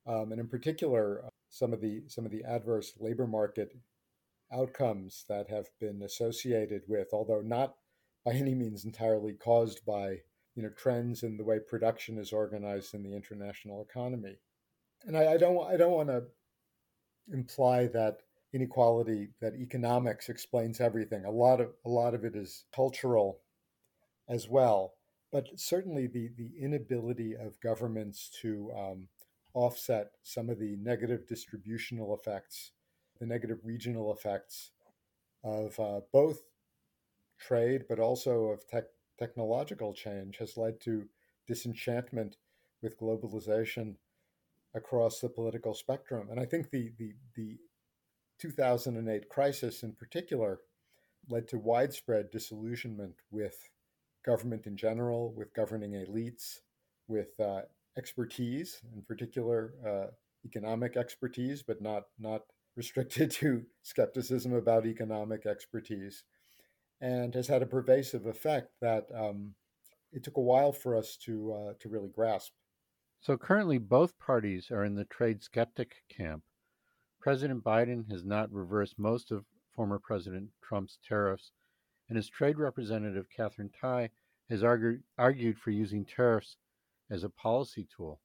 Um, 0.07 0.31
and 0.31 0.39
in 0.39 0.47
particular, 0.47 1.23
uh, 1.25 1.29
some 1.49 1.73
of 1.73 1.81
the 1.81 2.03
some 2.07 2.25
of 2.25 2.31
the 2.31 2.43
adverse 2.43 2.93
labor 2.99 3.27
market 3.27 3.71
outcomes 4.53 5.25
that 5.29 5.49
have 5.49 5.67
been 5.79 6.01
associated 6.01 6.83
with, 6.87 7.09
although 7.13 7.41
not 7.41 7.75
by 8.25 8.33
any 8.33 8.55
means 8.55 8.85
entirely 8.85 9.33
caused 9.33 9.85
by 9.85 10.17
you 10.55 10.63
know 10.63 10.69
trends 10.69 11.23
in 11.23 11.37
the 11.37 11.43
way 11.43 11.59
production 11.59 12.17
is 12.17 12.33
organized 12.33 12.93
in 12.93 13.03
the 13.03 13.15
international 13.15 13.81
economy 13.81 14.37
and 15.05 15.17
I, 15.17 15.33
I 15.33 15.37
don't 15.37 15.67
I 15.67 15.77
don't 15.77 15.91
want 15.91 16.09
to 16.09 16.23
imply 17.31 17.87
that 17.87 18.17
inequality 18.53 19.29
that 19.39 19.55
economics 19.55 20.29
explains 20.29 20.81
everything. 20.81 21.25
A 21.25 21.31
lot 21.31 21.61
of 21.61 21.69
a 21.85 21.89
lot 21.89 22.13
of 22.13 22.23
it 22.25 22.35
is 22.35 22.65
cultural 22.75 23.39
as 24.29 24.47
well, 24.47 24.93
but 25.31 25.47
certainly 25.55 26.07
the 26.07 26.29
the 26.37 26.51
inability 26.59 27.35
of 27.35 27.59
governments 27.61 28.29
to 28.41 28.71
um, 28.77 29.07
offset 29.53 30.11
some 30.23 30.49
of 30.49 30.59
the 30.59 30.77
negative 30.77 31.27
distributional 31.27 32.13
effects, 32.13 32.71
the 33.19 33.25
negative 33.25 33.59
regional 33.63 34.13
effects 34.13 34.71
of 35.43 35.79
uh, 35.79 36.01
both 36.13 36.41
trade, 37.39 37.83
but 37.89 37.99
also 37.99 38.45
of 38.47 38.67
tech, 38.67 38.85
technological 39.17 39.93
change, 39.93 40.37
has 40.37 40.57
led 40.57 40.79
to 40.81 41.05
disenchantment 41.47 42.37
with 42.81 42.99
globalization 42.99 43.95
across 44.73 45.19
the 45.19 45.29
political 45.29 45.73
spectrum. 45.73 46.27
And 46.29 46.39
I 46.39 46.45
think 46.45 46.69
the, 46.69 46.91
the, 46.97 47.13
the 47.35 47.57
2008 48.39 49.29
crisis 49.29 49.83
in 49.83 49.93
particular 49.93 50.59
led 51.29 51.47
to 51.49 51.57
widespread 51.57 52.31
disillusionment 52.31 53.15
with 53.31 53.69
government 54.23 54.67
in 54.67 54.77
general, 54.77 55.33
with 55.35 55.53
governing 55.53 55.91
elites, 55.91 56.59
with 57.07 57.39
uh, 57.39 57.61
expertise, 57.97 58.81
in 58.95 59.01
particular 59.03 59.73
uh, 59.85 60.11
economic 60.45 60.97
expertise, 60.97 61.63
but 61.63 61.81
not, 61.81 62.03
not 62.19 62.41
restricted 62.75 63.31
to 63.39 63.63
skepticism 63.81 64.53
about 64.53 64.85
economic 64.85 65.45
expertise, 65.45 66.23
and 66.99 67.33
has 67.33 67.47
had 67.47 67.61
a 67.61 67.67
pervasive 67.67 68.25
effect 68.25 68.71
that 68.81 69.07
um, 69.15 69.53
it 70.11 70.23
took 70.23 70.37
a 70.37 70.41
while 70.41 70.71
for 70.71 70.95
us 70.95 71.17
to, 71.17 71.53
uh, 71.53 71.73
to 71.79 71.89
really 71.89 72.09
grasp. 72.09 72.51
So 73.21 73.37
currently, 73.37 73.77
both 73.77 74.17
parties 74.17 74.71
are 74.71 74.83
in 74.83 74.95
the 74.95 75.05
trade 75.05 75.43
skeptic 75.43 76.03
camp. 76.09 76.43
President 77.19 77.63
Biden 77.63 78.11
has 78.11 78.25
not 78.25 78.51
reversed 78.51 78.97
most 78.97 79.31
of 79.31 79.45
former 79.75 79.99
President 79.99 80.49
Trump's 80.63 80.97
tariffs, 81.07 81.51
and 82.11 82.17
his 82.17 82.27
trade 82.27 82.59
representative, 82.59 83.27
Katherine 83.29 83.69
Tai, 83.69 84.09
has 84.49 84.65
argued, 84.65 85.01
argued 85.17 85.57
for 85.57 85.71
using 85.71 86.03
tariffs 86.03 86.57
as 87.09 87.23
a 87.23 87.29
policy 87.29 87.87
tool. 87.95 88.19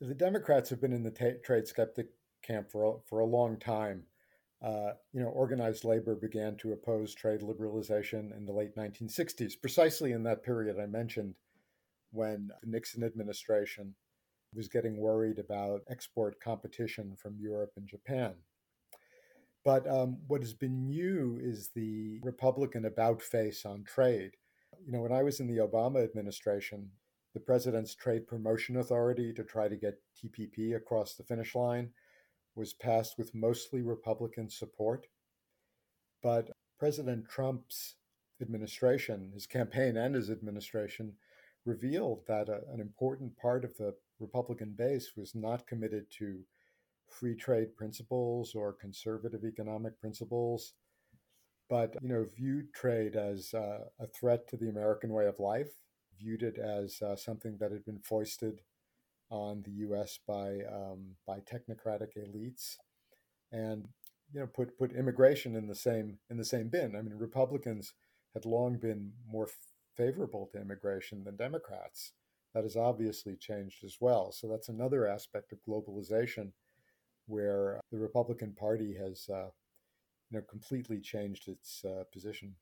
The 0.00 0.14
Democrats 0.14 0.70
have 0.70 0.80
been 0.80 0.94
in 0.94 1.02
the 1.02 1.10
t- 1.10 1.34
trade 1.44 1.66
skeptic 1.66 2.06
camp 2.42 2.70
for 2.70 2.84
a, 2.84 2.92
for 3.04 3.18
a 3.18 3.26
long 3.26 3.58
time. 3.58 4.04
Uh, 4.62 4.92
you 5.12 5.20
know, 5.20 5.28
organized 5.28 5.84
labor 5.84 6.14
began 6.14 6.56
to 6.56 6.72
oppose 6.72 7.14
trade 7.14 7.42
liberalization 7.42 8.34
in 8.34 8.46
the 8.46 8.54
late 8.54 8.74
1960s, 8.74 9.52
precisely 9.60 10.12
in 10.12 10.22
that 10.22 10.42
period 10.42 10.80
I 10.80 10.86
mentioned 10.86 11.34
when 12.12 12.48
the 12.62 12.70
Nixon 12.70 13.04
administration 13.04 13.94
was 14.54 14.68
getting 14.68 14.96
worried 14.96 15.38
about 15.38 15.82
export 15.90 16.40
competition 16.40 17.14
from 17.18 17.36
Europe 17.38 17.72
and 17.76 17.86
Japan. 17.86 18.32
But 19.66 19.84
um, 19.90 20.18
what 20.28 20.42
has 20.42 20.54
been 20.54 20.86
new 20.86 21.40
is 21.42 21.70
the 21.74 22.20
Republican 22.22 22.84
about 22.84 23.20
face 23.20 23.66
on 23.66 23.82
trade. 23.82 24.30
You 24.86 24.92
know, 24.92 25.00
when 25.00 25.10
I 25.10 25.24
was 25.24 25.40
in 25.40 25.48
the 25.48 25.56
Obama 25.56 26.04
administration, 26.04 26.88
the 27.34 27.40
president's 27.40 27.92
trade 27.92 28.28
promotion 28.28 28.76
authority 28.76 29.32
to 29.32 29.42
try 29.42 29.66
to 29.66 29.74
get 29.74 30.00
TPP 30.16 30.76
across 30.76 31.14
the 31.14 31.24
finish 31.24 31.56
line 31.56 31.90
was 32.54 32.74
passed 32.74 33.18
with 33.18 33.34
mostly 33.34 33.82
Republican 33.82 34.48
support. 34.48 35.08
But 36.22 36.52
President 36.78 37.28
Trump's 37.28 37.96
administration, 38.40 39.32
his 39.34 39.48
campaign 39.48 39.96
and 39.96 40.14
his 40.14 40.30
administration, 40.30 41.14
revealed 41.64 42.20
that 42.28 42.48
a, 42.48 42.60
an 42.72 42.80
important 42.80 43.36
part 43.36 43.64
of 43.64 43.76
the 43.78 43.96
Republican 44.20 44.76
base 44.78 45.16
was 45.16 45.34
not 45.34 45.66
committed 45.66 46.06
to 46.18 46.44
free 47.08 47.36
trade 47.36 47.76
principles 47.76 48.54
or 48.54 48.72
conservative 48.72 49.44
economic 49.44 49.98
principles, 50.00 50.74
but 51.68 51.96
you 52.00 52.08
know 52.08 52.26
viewed 52.36 52.72
trade 52.72 53.16
as 53.16 53.52
uh, 53.54 53.84
a 54.00 54.06
threat 54.06 54.48
to 54.48 54.56
the 54.56 54.68
American 54.68 55.12
way 55.12 55.26
of 55.26 55.38
life, 55.38 55.70
viewed 56.18 56.42
it 56.42 56.58
as 56.58 57.00
uh, 57.02 57.16
something 57.16 57.56
that 57.58 57.72
had 57.72 57.84
been 57.84 58.00
foisted 58.00 58.60
on 59.30 59.62
the 59.62 59.72
U.S. 59.72 60.18
by 60.26 60.58
um, 60.72 61.16
by 61.26 61.40
technocratic 61.40 62.16
elites, 62.16 62.76
and 63.52 63.88
you 64.32 64.40
know 64.40 64.46
put 64.46 64.78
put 64.78 64.92
immigration 64.92 65.56
in 65.56 65.66
the 65.66 65.74
same 65.74 66.18
in 66.30 66.36
the 66.36 66.44
same 66.44 66.68
bin. 66.68 66.94
I 66.96 67.02
mean, 67.02 67.16
Republicans 67.18 67.92
had 68.34 68.44
long 68.44 68.78
been 68.78 69.12
more 69.28 69.48
favorable 69.96 70.48
to 70.52 70.60
immigration 70.60 71.24
than 71.24 71.36
Democrats. 71.36 72.12
That 72.54 72.64
has 72.64 72.76
obviously 72.76 73.36
changed 73.36 73.84
as 73.84 73.96
well. 74.00 74.32
So 74.32 74.48
that's 74.48 74.68
another 74.68 75.06
aspect 75.06 75.52
of 75.52 75.58
globalization 75.68 76.52
where 77.26 77.80
the 77.92 77.98
Republican 77.98 78.52
Party 78.52 78.94
has 78.94 79.28
uh, 79.28 79.50
you 80.30 80.38
know 80.38 80.42
completely 80.48 81.00
changed 81.00 81.48
its 81.48 81.84
uh, 81.84 82.04
position. 82.12 82.54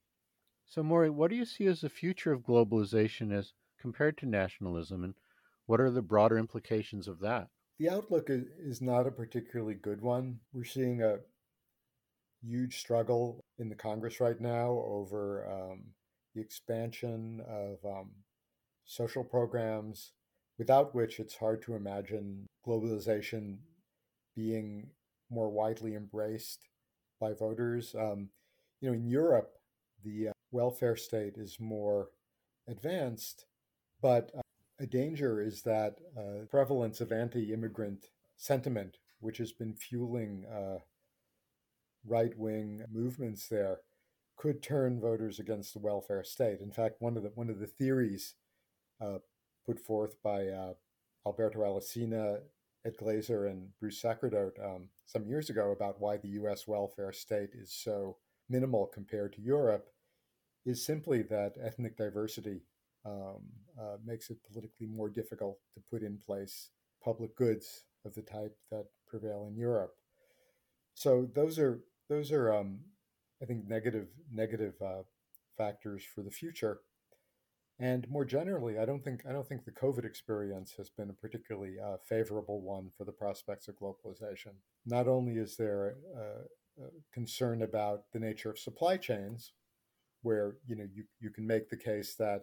So, 0.66 0.83
Maury, 0.83 1.11
what 1.11 1.30
do 1.30 1.37
you 1.37 1.44
see 1.44 1.66
as 1.66 1.80
the 1.80 1.90
future 1.90 2.33
of 2.33 2.42
globalization 2.42 3.33
as 3.33 3.52
compared 3.78 4.16
to 4.18 4.26
nationalism, 4.26 5.04
and 5.04 5.14
what 5.66 5.80
are 5.80 5.90
the 5.90 6.02
broader 6.02 6.38
implications 6.38 7.06
of 7.09 7.21
that? 7.21 7.49
The 7.78 7.90
outlook 7.90 8.28
is 8.28 8.80
not 8.80 9.06
a 9.06 9.11
particularly 9.11 9.75
good 9.75 10.00
one. 10.00 10.40
We're 10.52 10.64
seeing 10.64 11.02
a 11.02 11.18
huge 12.42 12.78
struggle 12.78 13.40
in 13.59 13.68
the 13.68 13.75
Congress 13.75 14.21
right 14.21 14.40
now 14.40 14.83
over 14.87 15.47
um, 15.50 15.83
the 16.35 16.40
expansion 16.40 17.42
of 17.49 17.78
um, 17.85 18.11
social 18.85 19.25
programs, 19.25 20.12
without 20.59 20.94
which 20.94 21.18
it's 21.18 21.37
hard 21.37 21.62
to 21.62 21.75
imagine 21.75 22.47
globalization 22.66 23.59
being 24.35 24.88
more 25.31 25.50
widely 25.50 25.95
embraced 25.95 26.69
by 27.21 27.33
voters. 27.33 27.95
Um, 27.99 28.29
you 28.81 28.88
know, 28.88 28.95
in 28.95 29.07
Europe, 29.07 29.55
the 30.05 30.29
uh, 30.29 30.33
welfare 30.50 30.97
state 30.97 31.35
is 31.37 31.59
more 31.59 32.11
advanced, 32.69 33.47
but 34.03 34.31
uh, 34.37 34.41
a 34.79 34.87
danger 34.87 35.41
is 35.41 35.62
that 35.62 35.99
uh, 36.17 36.47
prevalence 36.50 37.00
of 37.00 37.12
anti-immigrant 37.12 38.07
sentiment, 38.37 38.99
which 39.21 39.38
has 39.38 39.53
been 39.53 39.75
fueling 39.75 40.45
uh, 40.53 40.79
right-wing 42.07 42.83
movements 42.93 43.49
there, 43.49 43.79
could 44.37 44.62
turn 44.62 45.00
voters 45.00 45.38
against 45.38 45.73
the 45.73 45.79
welfare 45.81 46.25
state. 46.25 46.61
In 46.61 46.73
fact, 46.73 46.97
one 46.99 47.17
of 47.17 47.23
the 47.23 47.31
one 47.35 47.49
of 47.49 47.61
the 47.61 47.69
theories 47.69 48.35
uh, 49.00 49.19
put 49.64 49.79
forth 49.79 50.21
by 50.23 50.49
Alberto 51.25 51.61
Alesina, 51.61 52.41
Ed 52.87 52.97
Glaeser, 52.99 53.47
and 53.47 53.69
Bruce 53.81 54.00
Sacerdote 54.00 54.59
um, 54.62 54.88
some 55.07 55.26
years 55.26 55.50
ago 55.50 55.71
about 55.73 56.00
why 56.00 56.17
the 56.17 56.29
U.S. 56.29 56.67
welfare 56.67 57.12
state 57.12 57.50
is 57.55 57.73
so 57.73 58.17
minimal 58.49 58.87
compared 58.87 59.33
to 59.35 59.41
Europe 59.43 59.87
is 60.67 60.85
simply 60.85 61.23
that 61.23 61.55
ethnic 61.62 61.97
diversity 61.97 62.62
um, 63.07 63.43
uh, 63.81 63.97
makes 64.05 64.31
it 64.31 64.38
politically 64.50 64.87
more 64.87 65.09
difficult 65.09 65.59
to 65.75 65.81
put 65.91 66.03
in 66.03 66.19
place 66.19 66.71
public 67.03 67.37
goods 67.37 67.85
of 68.05 68.14
the 68.14 68.23
type 68.23 68.57
that 68.71 68.87
prevail 69.07 69.47
in 69.49 69.57
Europe. 69.57 69.95
So 70.95 71.29
those 71.35 71.59
are 71.59 71.81
those 72.09 72.33
are 72.33 72.55
um, 72.55 72.81
I 73.43 73.47
think 73.47 73.69
negative 73.69 74.09
negative 74.31 74.75
uh, 74.81 75.03
factors 75.57 76.03
for 76.03 76.23
the 76.23 76.31
future. 76.31 76.81
And 77.78 78.09
more 78.09 78.25
generally, 78.25 78.78
I 78.78 78.85
don't 78.85 79.02
think 79.02 79.23
I 79.28 79.33
don't 79.33 79.49
think 79.49 79.64
the 79.64 79.73
COVID 79.73 80.04
experience 80.04 80.75
has 80.76 80.90
been 80.90 81.11
a 81.11 81.14
particularly 81.14 81.76
uh, 81.85 81.97
favorable 82.09 82.61
one 82.61 82.90
for 82.97 83.04
the 83.04 83.12
prospects 83.12 83.66
of 83.66 83.76
globalization. 83.76 84.54
Not 84.87 85.09
only 85.09 85.33
is 85.38 85.57
there 85.57 85.97
a 86.16 86.85
concern 87.12 87.62
about 87.62 88.02
the 88.12 88.21
nature 88.21 88.50
of 88.50 88.59
supply 88.59 88.97
chains, 88.97 89.52
where 90.23 90.57
you 90.66 90.76
know 90.76 90.87
you, 90.93 91.04
you 91.21 91.31
can 91.31 91.47
make 91.47 91.69
the 91.69 91.76
case 91.76 92.14
that 92.14 92.43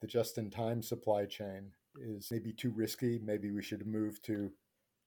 the 0.00 0.06
just-in-time 0.06 0.82
supply 0.82 1.26
chain 1.26 1.72
is 2.00 2.28
maybe 2.30 2.52
too 2.52 2.70
risky. 2.70 3.20
Maybe 3.22 3.50
we 3.50 3.62
should 3.62 3.86
move 3.86 4.22
to 4.22 4.50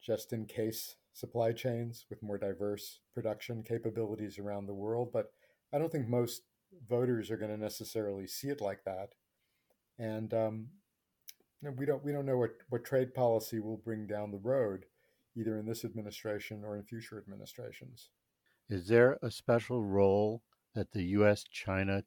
just-in-case 0.03 0.95
supply 1.13 1.51
chains 1.51 2.05
with 2.09 2.21
more 2.21 2.37
diverse 2.37 2.99
production 3.13 3.63
capabilities 3.63 4.37
around 4.37 4.67
the 4.67 4.73
world. 4.73 5.09
But 5.11 5.31
I 5.73 5.79
don't 5.79 5.91
think 5.91 6.07
most 6.07 6.43
voters 6.87 7.31
are 7.31 7.37
going 7.37 7.51
to 7.51 7.57
necessarily 7.57 8.27
see 8.27 8.49
it 8.49 8.61
like 8.61 8.83
that. 8.85 9.13
And 9.99 10.33
um, 10.33 10.67
we 11.77 11.85
don't 11.85 12.03
we 12.03 12.11
don't 12.11 12.25
know 12.25 12.37
what, 12.37 12.51
what 12.69 12.83
trade 12.83 13.13
policy 13.13 13.59
will 13.59 13.77
bring 13.77 14.07
down 14.07 14.31
the 14.31 14.37
road, 14.37 14.85
either 15.37 15.57
in 15.57 15.65
this 15.65 15.85
administration 15.85 16.63
or 16.63 16.75
in 16.75 16.83
future 16.83 17.17
administrations. 17.17 18.09
Is 18.69 18.87
there 18.87 19.17
a 19.21 19.29
special 19.29 19.83
role 19.83 20.41
that 20.73 20.91
the 20.91 21.03
U.S. 21.03 21.43
China 21.43 22.03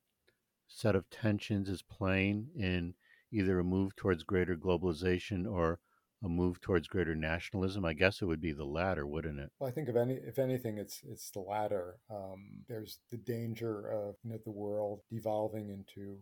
set 0.69 0.97
of 0.97 1.09
tensions 1.11 1.69
is 1.69 1.83
playing 1.83 2.49
in 2.57 2.95
either 3.33 3.59
a 3.59 3.65
move 3.65 3.95
towards 3.95 4.25
greater 4.25 4.57
globalization 4.57 5.51
or 5.51 5.79
a 6.25 6.29
move 6.29 6.61
towards 6.61 6.89
greater 6.89 7.15
nationalism? 7.15 7.85
I 7.85 7.93
guess 7.93 8.23
it 8.23 8.25
would 8.25 8.41
be 8.41 8.53
the 8.53 8.65
latter, 8.65 9.07
wouldn't 9.07 9.39
it? 9.39 9.51
Well, 9.59 9.69
I 9.69 9.73
think 9.73 9.89
if 9.89 9.97
any, 9.97 10.15
if 10.15 10.39
anything, 10.39 10.79
it's 10.79 11.03
it's 11.09 11.31
the 11.31 11.41
latter. 11.41 11.99
Um, 12.11 12.65
there's 12.69 12.99
the 13.11 13.19
danger 13.19 13.91
of 13.91 14.17
you 14.25 14.31
know, 14.31 14.39
the 14.45 14.51
world 14.51 15.01
devolving 15.11 15.71
into 15.71 16.19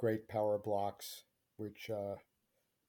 great 0.00 0.26
power 0.28 0.58
blocs, 0.58 1.24
which 1.58 1.90
uh, 1.90 2.14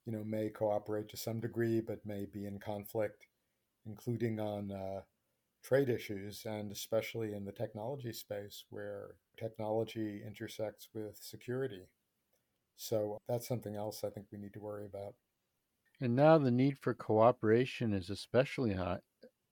you 0.05 0.13
know 0.13 0.23
may 0.23 0.49
cooperate 0.49 1.09
to 1.09 1.17
some 1.17 1.41
degree, 1.41 1.81
but 1.81 2.05
may 2.05 2.25
be 2.25 2.45
in 2.45 2.57
conflict, 2.57 3.27
including 3.85 4.39
on 4.39 4.71
uh, 4.71 5.01
trade 5.61 5.89
issues, 5.89 6.45
and 6.45 6.71
especially 6.71 7.33
in 7.33 7.43
the 7.43 7.51
technology 7.51 8.13
space, 8.13 8.63
where 8.69 9.15
technology 9.37 10.21
intersects 10.25 10.87
with 10.93 11.17
security. 11.21 11.81
So 12.77 13.17
that's 13.27 13.47
something 13.47 13.75
else 13.75 14.05
I 14.05 14.09
think 14.09 14.27
we 14.31 14.39
need 14.39 14.53
to 14.53 14.61
worry 14.61 14.85
about. 14.85 15.13
And 15.99 16.15
now 16.15 16.37
the 16.37 16.49
need 16.49 16.79
for 16.79 16.93
cooperation 16.93 17.93
is 17.93 18.09
especially 18.09 18.73
hot 18.73 19.01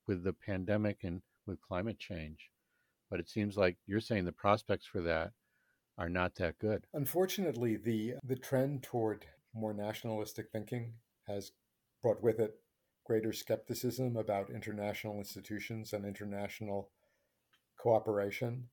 with 0.08 0.24
the 0.24 0.32
pandemic 0.32 1.04
and 1.04 1.20
with 1.46 1.60
climate 1.60 1.98
change. 1.98 2.50
But 3.10 3.20
it 3.20 3.28
seems 3.28 3.56
like 3.56 3.76
you're 3.86 4.00
saying 4.00 4.24
the 4.24 4.32
prospects 4.32 4.86
for 4.86 5.02
that 5.02 5.32
are 6.00 6.08
not 6.08 6.34
that 6.36 6.58
good. 6.58 6.86
Unfortunately, 6.94 7.76
the 7.76 8.14
the 8.24 8.36
trend 8.36 8.82
toward 8.82 9.26
more 9.54 9.74
nationalistic 9.74 10.46
thinking 10.50 10.94
has 11.28 11.52
brought 12.02 12.22
with 12.22 12.40
it 12.40 12.54
greater 13.04 13.32
skepticism 13.32 14.16
about 14.16 14.50
international 14.50 15.18
institutions 15.18 15.92
and 15.92 16.04
international 16.04 16.90
cooperation. 17.78 18.68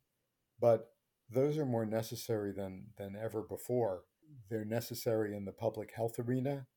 But 0.59 0.91
those 1.29 1.57
are 1.57 1.65
more 1.65 1.85
necessary 1.85 2.53
than, 2.53 2.85
than 2.97 3.15
ever 3.15 3.41
before. 3.41 4.03
They're 4.49 4.65
necessary 4.65 5.35
in 5.35 5.45
the 5.45 5.51
public 5.51 5.91
health 5.91 6.19
arena, 6.19 6.67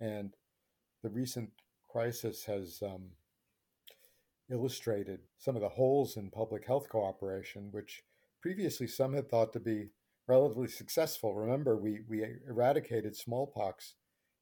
and 0.00 0.34
the 1.02 1.10
recent 1.10 1.50
crisis 1.88 2.44
has 2.44 2.82
um, 2.82 3.10
illustrated 4.50 5.20
some 5.38 5.56
of 5.56 5.62
the 5.62 5.68
holes 5.68 6.16
in 6.16 6.30
public 6.30 6.66
health 6.66 6.88
cooperation, 6.88 7.68
which 7.70 8.02
previously 8.40 8.86
some 8.86 9.12
had 9.12 9.28
thought 9.28 9.52
to 9.52 9.60
be 9.60 9.90
relatively 10.28 10.68
successful. 10.68 11.34
Remember, 11.34 11.76
we, 11.76 12.00
we 12.08 12.24
eradicated 12.48 13.16
smallpox 13.16 13.94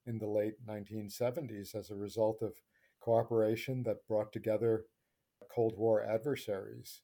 in 0.06 0.18
the 0.18 0.26
late 0.26 0.54
1970s 0.66 1.74
as 1.74 1.90
a 1.90 1.94
result 1.94 2.42
of 2.42 2.52
cooperation 3.00 3.82
that 3.84 4.06
brought 4.06 4.32
together 4.32 4.84
Cold 5.54 5.78
War 5.78 6.02
adversaries. 6.02 7.00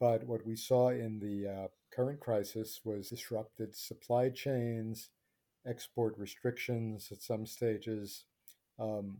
But 0.00 0.24
what 0.26 0.46
we 0.46 0.56
saw 0.56 0.90
in 0.90 1.18
the 1.18 1.48
uh, 1.48 1.68
current 1.94 2.20
crisis 2.20 2.80
was 2.84 3.10
disrupted 3.10 3.74
supply 3.74 4.30
chains, 4.30 5.10
export 5.66 6.16
restrictions 6.18 7.08
at 7.10 7.22
some 7.22 7.46
stages, 7.46 8.24
um, 8.78 9.18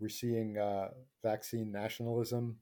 we're 0.00 0.08
seeing 0.08 0.56
uh, 0.58 0.90
vaccine 1.24 1.72
nationalism, 1.72 2.56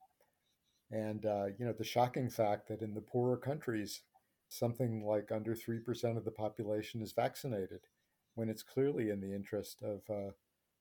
and 0.91 1.27
uh, 1.27 1.47
you 1.59 1.67
know 1.67 1.75
the 1.75 1.85
shocking 1.85 2.31
fact 2.31 2.69
that 2.69 2.81
in 2.81 2.95
the 2.95 3.01
poorer 3.01 3.37
countries, 3.37 4.01
something 4.49 5.05
like 5.05 5.31
under 5.33 5.55
three 5.55 5.79
percent 5.79 6.17
of 6.17 6.25
the 6.25 6.31
population 6.31 7.03
is 7.03 7.13
vaccinated, 7.13 7.81
when 8.35 8.49
it's 8.49 8.63
clearly 8.63 9.11
in 9.11 9.21
the 9.21 9.35
interest 9.35 9.83
of 9.83 10.01
uh, 10.11 10.31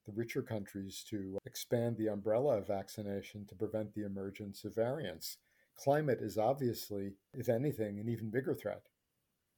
the 0.05 0.13
richer 0.13 0.41
countries 0.41 1.03
to 1.09 1.37
expand 1.45 1.97
the 1.97 2.07
umbrella 2.07 2.57
of 2.57 2.67
vaccination 2.67 3.45
to 3.47 3.55
prevent 3.55 3.93
the 3.93 4.05
emergence 4.05 4.63
of 4.63 4.75
variants. 4.75 5.37
Climate 5.75 6.19
is 6.21 6.37
obviously, 6.37 7.13
if 7.33 7.49
anything, 7.49 7.99
an 7.99 8.07
even 8.07 8.29
bigger 8.29 8.53
threat. 8.53 8.83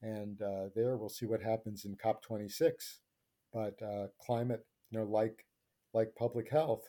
And 0.02 0.40
uh, 0.40 0.68
there 0.74 0.96
we'll 0.96 1.08
see 1.08 1.26
what 1.26 1.42
happens 1.42 1.84
in 1.84 1.96
COP26. 1.96 2.98
But 3.52 3.80
uh, 3.82 4.08
climate, 4.20 4.66
you 4.90 4.98
know, 4.98 5.04
like 5.04 5.44
like 5.94 6.14
public 6.16 6.50
health, 6.50 6.88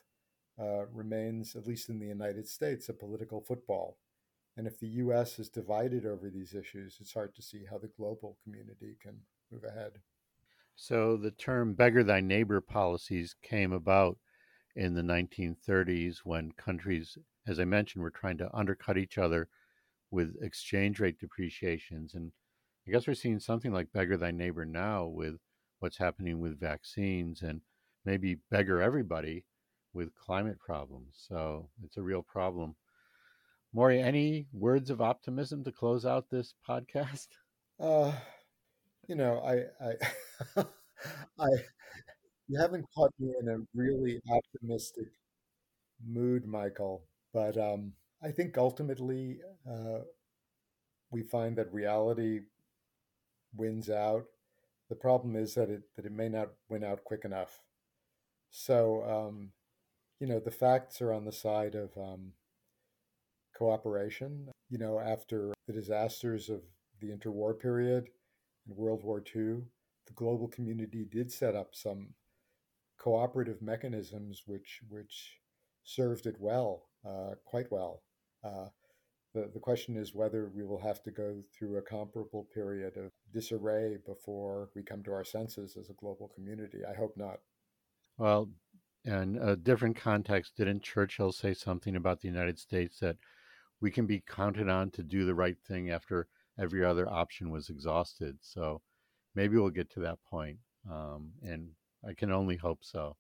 uh, 0.60 0.86
remains, 0.93 1.55
at 1.55 1.65
least 1.65 1.89
in 1.89 1.99
the 1.99 2.08
United 2.08 2.47
States, 2.47 2.89
a 2.89 2.93
political 2.93 3.41
football. 3.41 3.97
And 4.60 4.67
if 4.67 4.78
the 4.78 4.88
US 4.88 5.39
is 5.39 5.48
divided 5.48 6.06
over 6.06 6.30
these 6.30 6.54
issues, 6.54 6.98
it's 7.00 7.13
hard 7.13 7.34
to 7.36 7.41
see 7.41 7.63
how 7.63 7.78
the 7.78 7.88
global 7.88 8.38
community 8.43 8.98
can 9.02 9.15
move 9.50 9.63
ahead. 9.63 10.02
So 10.76 11.15
the 11.15 11.32
term 11.32 11.76
beggar 11.76 12.04
thy 12.04 12.19
neighbor 12.19 12.60
policies 12.60 13.38
came 13.41 13.72
about 13.72 14.17
in 14.76 14.95
the 14.95 15.02
1930s 15.02 16.26
when 16.26 16.52
countries, 16.52 17.17
as 17.48 17.58
I 17.58 17.63
mentioned, 17.63 18.04
were 18.04 18.10
trying 18.10 18.38
to 18.39 18.54
undercut 18.54 18.98
each 18.98 19.17
other 19.17 19.48
with 20.12 20.36
exchange 20.41 21.00
rate 21.00 21.19
depreciations. 21.19 22.13
And 22.13 22.34
I 22.86 22.91
guess 22.91 23.08
we're 23.08 23.13
seeing 23.13 23.39
something 23.39 23.72
like 23.72 23.93
beggar 23.93 24.17
thy 24.17 24.32
neighbor 24.32 24.65
now 24.65 25.06
with 25.06 25.36
what's 25.80 26.00
happening 26.00 26.41
with 26.41 26.60
vaccines 26.60 27.43
and 27.43 27.62
maybe 28.04 28.36
beggar 28.52 28.82
everybody 28.82 29.45
with 29.93 30.13
climate 30.15 30.60
problems. 30.60 31.15
So 31.30 31.69
it's 31.82 31.95
a 31.95 32.04
real 32.04 32.24
problem. 32.24 32.76
Maury, 33.73 34.01
any 34.01 34.47
words 34.53 34.89
of 34.89 35.01
optimism 35.01 35.63
to 35.63 35.71
close 35.71 36.05
out 36.05 36.29
this 36.29 36.53
podcast? 36.67 37.27
Uh, 37.82 38.12
you 39.08 39.15
know, 39.15 39.39
I, 39.39 39.86
I, 39.86 40.63
I, 41.39 41.47
you 42.47 42.60
haven't 42.60 42.86
caught 42.95 43.13
me 43.19 43.34
in 43.41 43.47
a 43.49 43.58
really 43.73 44.19
optimistic 44.32 45.08
mood, 46.05 46.45
Michael. 46.45 47.03
But 47.34 47.58
um, 47.58 47.93
I 48.23 48.32
think 48.32 48.58
ultimately 48.58 49.39
uh, 49.69 49.99
we 51.12 51.21
find 51.21 51.55
that 51.58 51.71
reality 51.73 52.41
wins 53.55 53.89
out. 53.89 54.25
The 54.89 54.95
problem 54.95 55.36
is 55.36 55.53
that 55.55 55.69
it 55.69 55.84
that 55.95 56.05
it 56.05 56.12
may 56.12 56.29
not 56.29 56.49
win 56.69 56.84
out 56.84 57.03
quick 57.03 57.25
enough. 57.25 57.62
So 58.51 59.03
um, 59.05 59.51
you 60.19 60.27
know 60.27 60.39
the 60.39 60.51
facts 60.51 61.01
are 61.01 61.13
on 61.13 61.25
the 61.25 61.34
side 61.34 61.75
of 61.75 61.97
um, 61.97 62.34
cooperation. 63.60 64.48
You 64.69 64.78
know, 64.78 65.00
after 65.00 65.54
the 65.67 65.74
disasters 65.74 66.50
of 66.50 66.62
the 67.02 67.10
interwar 67.10 67.60
period 67.60 68.10
and 68.65 68.78
World 68.78 69.04
War 69.04 69.19
II, 69.19 69.62
the 70.08 70.13
global 70.15 70.48
community 70.48 71.06
did 71.06 71.32
set 71.32 71.56
up 71.56 71.76
some 71.76 72.13
cooperative 72.98 73.62
mechanisms 73.62 74.43
which 74.45 74.82
which 74.89 75.39
served 75.84 76.26
it 76.26 76.36
well, 76.39 76.88
uh, 77.08 77.36
quite 77.45 77.72
well. 77.72 78.04
Uh, 78.43 78.67
the, 79.34 79.50
the 79.54 79.60
question 79.60 79.95
is 79.95 80.15
whether 80.15 80.50
we 80.54 80.63
will 80.63 80.80
have 80.80 81.04
to 81.04 81.12
go 81.12 81.43
through 81.58 81.78
a 81.78 81.82
comparable 81.82 82.48
period 82.54 82.98
of 82.98 83.12
disarray 83.34 83.98
before 84.06 84.69
we 84.76 84.82
come 84.82 85.04
to 85.04 85.12
our 85.12 85.24
senses 85.24 85.78
as 85.80 85.89
a 85.89 85.93
global 85.93 86.32
community. 86.34 86.80
I 86.89 86.95
hope 86.95 87.15
not. 87.15 87.39
Well, 88.17 88.50
in 89.06 89.38
a 89.38 89.56
different 89.56 89.95
context, 89.95 90.58
didn't 90.58 90.84
Churchill 90.84 91.32
say 91.32 91.54
something 91.54 91.95
about 91.95 92.22
the 92.22 92.28
United 92.28 92.60
States 92.60 93.00
that 93.00 93.17
we 93.82 93.92
can 93.92 94.06
be 94.06 94.24
counted 94.28 94.70
on 94.70 94.92
to 94.92 95.04
do 95.04 95.26
the 95.26 95.36
right 95.36 95.58
thing 95.68 95.89
after 95.89 96.28
every 96.60 96.84
other 96.84 97.10
option 97.10 97.50
was 97.50 97.70
exhausted? 97.70 98.38
So 98.42 98.82
maybe 99.36 99.58
we'll 99.58 99.70
get 99.70 99.89
to 99.92 100.00
that 100.02 100.20
point, 100.30 100.58
um, 100.89 101.32
and 101.42 101.70
I 102.08 102.13
can 102.13 102.32
only 102.32 102.58
hope 102.58 102.80
so. 102.82 103.15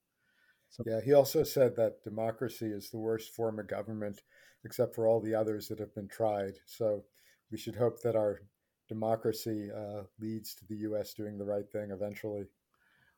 so. 0.69 0.83
Yeah, 0.85 1.01
he 1.01 1.13
also 1.13 1.43
said 1.43 1.75
that 1.75 2.03
democracy 2.03 2.67
is 2.67 2.89
the 2.89 2.99
worst 2.99 3.33
form 3.33 3.59
of 3.59 3.67
government 3.67 4.21
except 4.65 4.95
for 4.95 5.07
all 5.07 5.21
the 5.21 5.35
others 5.35 5.67
that 5.67 5.79
have 5.79 5.93
been 5.95 6.07
tried. 6.07 6.53
So 6.65 7.03
we 7.51 7.57
should 7.57 7.75
hope 7.75 8.01
that 8.01 8.15
our 8.15 8.41
democracy 8.87 9.69
uh, 9.75 10.03
leads 10.19 10.53
to 10.55 10.65
the 10.67 10.75
U.S. 10.77 11.13
doing 11.13 11.37
the 11.37 11.45
right 11.45 11.69
thing 11.71 11.91
eventually. 11.91 12.45